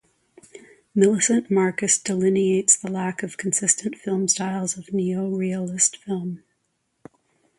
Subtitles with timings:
[0.95, 6.41] Millicent Marcus delineates the lack of consistent film styles of neorealist film.